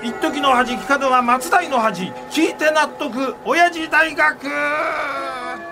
[0.00, 4.46] 一時の恥聞かぬは末代の恥聞いて納得親父大学。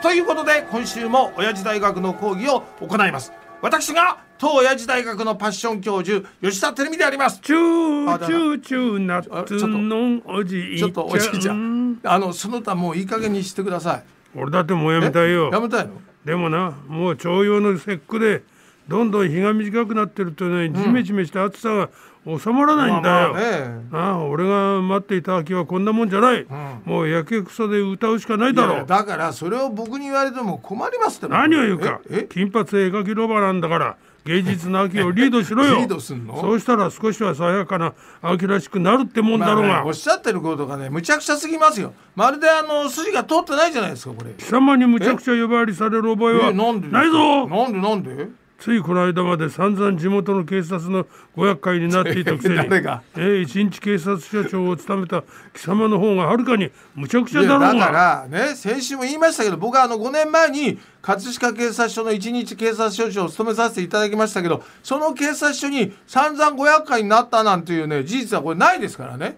[0.02, 3.32] ということで今週も親父大学の講義を行います。
[3.62, 7.40] 私が当親父大学のパッション教授吉田照美であります。
[7.40, 12.00] チューチューチューナッツのおじいちょっとおじいちゃん。
[12.02, 14.04] あのその他もういい加減にしてください。
[14.36, 15.50] 俺だってもうやめたいよ。
[15.52, 15.92] やめたいの？
[16.24, 18.42] でもなもう重陽の節句で
[18.88, 21.88] どんどん日が短くなってるとねジメジメした暑さが
[22.26, 23.42] 収まらないんだよ、まあ
[23.90, 24.24] まあね。
[24.28, 26.44] 俺が待っていた秋はこんなもんじゃない、
[26.84, 28.86] もうやけくそで歌うしかないだろう。
[28.86, 32.00] だからそれを僕に言われても困りますって何を言うか。
[32.10, 32.26] ええ？
[32.28, 35.76] 金髪絵描きロバなんだから芸術の秋をリードしろよ。
[35.78, 36.40] リードすんの？
[36.40, 41.92] そうしたら少しは爽やかな秋らしくなるってもんだろうが、まあねおっしゃってることがねむちゃくちゃすぎますよ。
[42.16, 44.32] まるであの筋が通ってないじゃないですかこれ。
[44.32, 47.46] 貴様にむちゃくちゃ呼ばわりされる覚えはないぞ。
[47.46, 48.28] なんでなんで？
[48.58, 51.06] ついこの間まで散々地元の警察の
[51.36, 53.02] ご厄介になっていたくせに 誰が？
[53.14, 55.22] えー一日警察署長を務めた
[55.54, 69.36] 貴様の方がはるかにむちゃくちゃだろういやだかがらね先週も言いましたけど僕はあの5年前に葛飾警察署の一日警察署長を務めさせていただきましたけどその警察署に散々ご厄介になったなんていうね事実はこれないですからね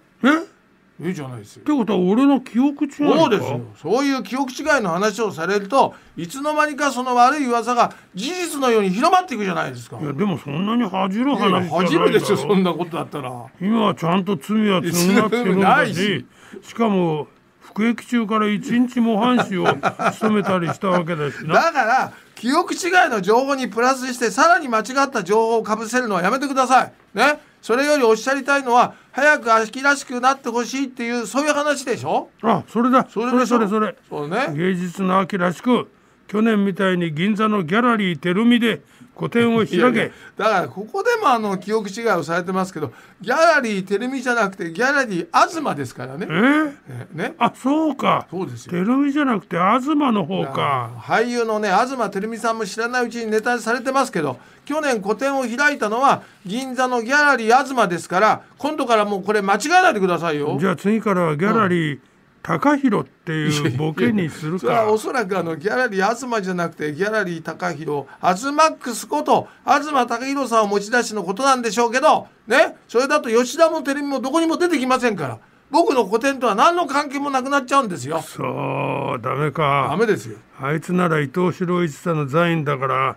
[1.01, 1.65] いいじゃないですよ。
[1.65, 2.97] てことは俺の記憶違いか？
[2.97, 3.61] そうですよ。
[3.81, 9.99] そういう記憶違いの話をされるといつの間にかその悪い噂が事実のように広まっていくじゃないですか。
[10.01, 13.31] いやでもそんなに恥じる話じゃない初めてですよだろそんなことだったら。
[13.61, 16.27] 今はちゃんと罪は償ってるんだないし。
[16.63, 17.29] ししかも
[17.61, 19.67] 服役中から一日模範囚を
[20.15, 21.55] 務めたりしたわけだしな。
[21.55, 26.93] だから記憶違いの情報にプラスしてさらに間違った情報をかぶせるのはやめてください。
[27.15, 27.41] ね。
[27.61, 32.29] それよりおっしゃりたいのは早く秋らしくなってほしいっていうそういう話でしょ？
[32.43, 33.05] あそれだ。
[33.11, 33.97] それそれそれそれ。
[34.09, 34.55] そうね。
[34.55, 35.89] 芸術の秋らしく
[36.29, 38.83] 去年みたいに銀座のギャラリーテルミで
[39.15, 39.77] 個展を開け。
[39.77, 46.27] いやいやだからここでもあの記憶違いをされてますけどギャラリーテレビじゃなくてギャラリー東ですからね。
[46.29, 46.33] え？
[46.33, 47.35] ーえね。
[47.39, 48.29] あそうか。
[48.31, 48.73] そうですよ。
[48.73, 50.91] テルミじゃなくて東の方か。
[50.99, 60.59] 俳優のね東照美さんも知らないうちにネタにされてますけど去年個展を開いたのは銀座のギャラリー東ですから今度からもうこれ間違えないでくださいよ。
[60.61, 62.01] じゃあ次からはギャラリー
[62.43, 75.39] 高弘っていうボケにするそれはかおそらくあのギャラリー東じゃなくてギャラリー高弘アズマックスこと東高弘さんを持ち出しのことなんでしょうけどねそれだと吉田もテレビもどこにも出てきませんから
[75.71, 78.23] 僕の個展とは何の関係もなくなっちゃうんですよ。
[78.23, 78.43] そ
[79.19, 80.39] うダメダかメですよ。
[80.61, 83.17] あいつなら伊藤四郎一さんのザインだから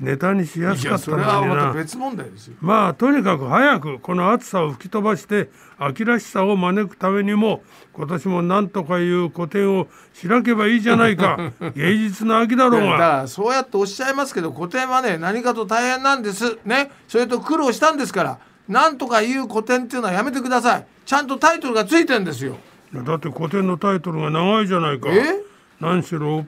[0.00, 2.56] ネタにしやすかったいやそれはのになまた別問題ですよ。
[2.60, 7.62] まあとにかく早くこの暑さを吹き飛ばして秋らしさを招くためにも
[7.92, 9.88] 今年も何とかいう個展を
[10.26, 11.52] 開けばいいじゃないか。
[11.76, 12.90] 芸術の秋だろうが。
[12.92, 16.58] だからそうやっておっしゃいますけど個展はね何かと大変なんです。
[16.64, 16.90] ね。
[17.06, 20.86] それと苦労したんですからなんとかいう個展っていうのはやめてください。
[21.04, 22.56] ちゃんとタイトルがついてんですよ。
[22.94, 25.10] だって個展のタイトルが長いじゃないか。
[25.10, 25.42] え？
[25.80, 26.44] 何しろ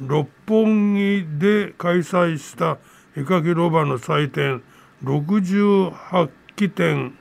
[0.00, 2.78] 六本木で開催した
[3.16, 4.62] 絵描きロバの祭典
[5.04, 7.16] 68期展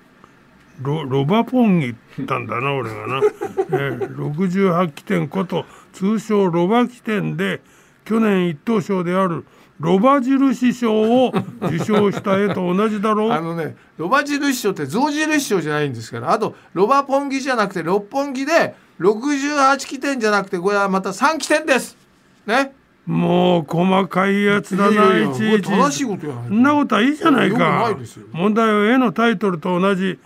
[0.81, 3.22] ロロバポンギったんだな俺がな、
[3.72, 7.62] えー、68期展こと通称ロバ期展で
[8.06, 9.46] 去年一等賞である
[9.79, 13.31] ロバ印賞を受賞した絵と同じだろう。
[13.34, 21.99] あのねロバ印賞って象印賞じゃないんですからあとロバポンギじゃなくて六本木で68期点じゃなくてこれはまた3期点です。
[22.46, 22.74] ね。
[23.06, 25.70] もう細かいやつだないちいち。
[25.70, 27.98] 正しいことやそんなことはいいじゃないか。
[28.32, 30.20] 問題は絵のタイトルと同じ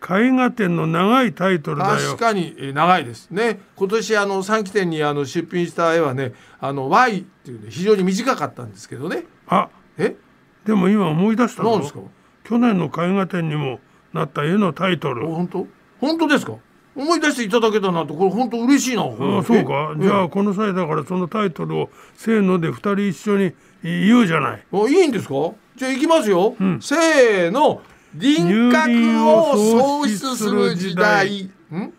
[0.00, 3.60] 絵画展の長いタイトルだ確よかにえー長いですね。
[3.76, 9.24] 今年あの3期点にあの出品した絵はねあの Y っていうね非常に短かったんですけどね。
[9.46, 10.14] あえ？
[10.66, 12.00] でも今思い出したぞ何ですか？
[12.44, 13.80] 去年の絵画展にも
[14.12, 15.26] なった絵のタイトル。
[15.26, 15.66] 本当？
[16.00, 16.52] 本当ですか？
[16.98, 19.04] 思い出していただけたなとこれ本当嬉しいな。
[19.04, 19.06] あ
[19.44, 19.94] そうか。
[19.96, 24.62] えじゃあこの際だからそのタイトルをせーので二人一緒に言うじゃない。
[24.72, 25.34] あいいんですか？
[25.76, 27.82] じゃあ行きますよ、せーの
[28.14, 31.44] 輪郭を喪失する時代。
[31.44, 31.92] ん？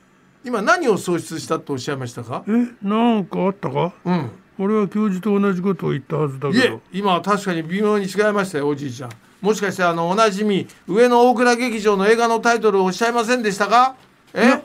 [0.43, 2.43] 今何を喪失したとおっしゃいましたか？
[2.47, 2.51] え
[2.85, 3.93] なんかあったか？
[4.03, 4.31] うん。
[4.57, 6.81] 俺は教授と同じことを言ったはずだけど。
[6.91, 9.09] 今は確かに微妙に違いましたよおじいちゃん。
[9.39, 13.95] もしかしてあのおなじみ上野大倉劇場の映画のタイトルをおっしゃいませんでしたか？
[14.33, 14.61] え？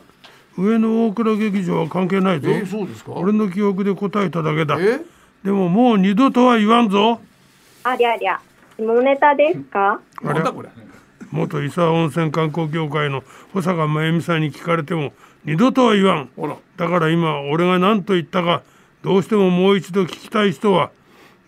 [0.56, 2.50] 上野大倉劇場は関係ないぞ。
[2.50, 3.12] えそうですか？
[3.12, 4.76] 俺の記憶で答えただけだ。
[4.78, 5.00] え？
[5.44, 7.20] でももう二度とは言わんぞ。
[7.82, 8.40] ありゃりゃ。
[8.78, 10.00] 下ネタですか？
[10.24, 10.34] あれ？
[10.34, 10.68] なんだこれ？
[11.30, 15.12] 元伊佐温泉観光協会の保坂真由美さんに聞かれても
[15.44, 16.30] 二度とは言わん。
[16.36, 16.56] ほら。
[16.76, 18.62] だから今俺が何と言ったか
[19.02, 20.90] どうしてももう一度聞きたい人は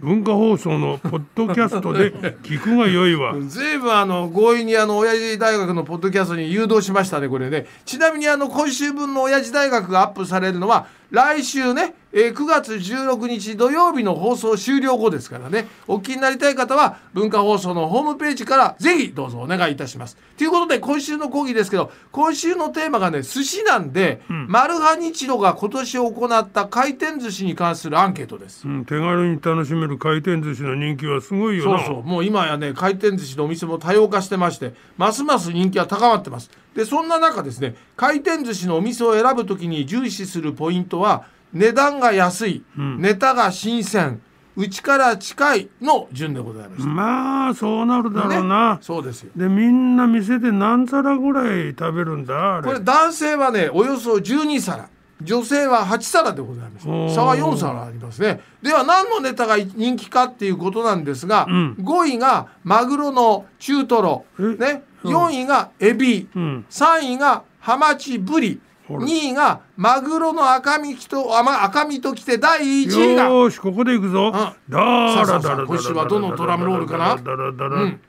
[0.01, 2.13] 文化放送のポッドキャストで
[2.43, 3.35] 聞くがよいわ。
[3.41, 7.67] ずいぶんあの強引にあの親父大学のポッドキャストに誘導しましたねこれね。
[7.87, 20.17] ちなみにあの今週分の親父大学がアップされるのは来週ね、えー9月16日土曜日の放送終了後ですからねお聞きになりたい方は文化放送のホームページからぜひどうぞお願いいたします。
[20.37, 28.67] ということで今週の講義ですけど今週のテーマがね寿司なんで、マルハニチロが今年行った回転寿司に関するアンケートです。
[28.67, 31.79] うん、手軽に楽しめる回転寿司の人気はすごいよな。
[31.79, 32.03] そうそう。
[32.03, 44.21] もう今やね回転寿司のお店も多様化してましてますます人気は高まってますでそんな中ですね回転寿司のお店を選ぶときに重視するポイントは値段が安い、ネタが新鮮
[44.57, 48.79] うちから近いの順でございました、まあそうなるだろうな、ね。
[48.83, 49.31] そうですよ。
[49.37, 52.67] でみんな店で何皿ぐらい食べるんだあれ？
[52.67, 54.89] これ男性はねおよそ12皿。
[55.23, 56.85] 女性は8皿でございます。
[57.15, 58.41] 差は4皿ありますね。
[58.61, 61.75] では何のネタが人気かっていうことなんですが、ん。
[61.81, 64.43] 5位がマグロの中トロ、え？
[64.57, 66.67] ね、4位がエビ、うん。
[66.71, 68.61] 3位がハマチブリ。
[68.87, 69.05] ほら。
[69.05, 74.33] 2位がマグロの赤身とあま赤身ときて第1位がよーしここで行くぞ。
[74.33, 78.01] さだあさあらだらだら今週はどのドラムロールかなだらだらうん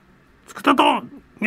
[0.48, 1.46] つくたとんい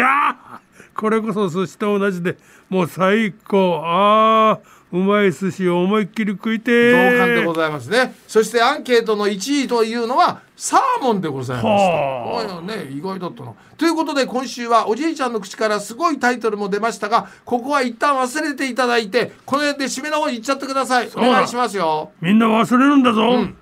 [0.94, 2.36] これこそ寿司と同じで
[2.68, 8.14] もう最高あーうまい寿司を思いっきり食いて同ー感でございますね。
[8.26, 13.52] そしてアンケートの1位というのはサーモンでございますはおいね意外だったな。
[13.76, 21.10] ということで今週はおじいちゃんの口からすごいタイトルも出ましたがここは一旦忘れていただいてこの辺で締めの方に行っちゃってください。
[21.14, 22.10] お願いしますよ。
[22.20, 23.56] みんな忘れるんだぞ、ん。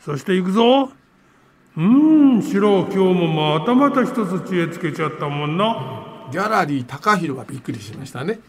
[0.00, 0.92] そして行くぞ。
[1.76, 6.08] うーんシロ今日もまたまた一つ知恵つけちゃったもんな。
[6.32, 8.40] ギャラリー高弘がびっくりしましたね